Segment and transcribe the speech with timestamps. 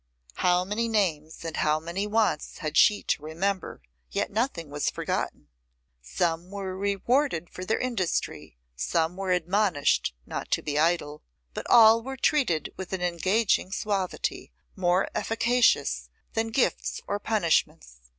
[0.37, 3.83] How many names and how many wants had she to remember!
[4.09, 5.47] yet nothing was forgotten.
[6.01, 11.21] Some were rewarded for industry, some were admonished not to be idle;
[11.53, 17.97] but all were treated with an engaging suavity more efficacious than gifts or punishments.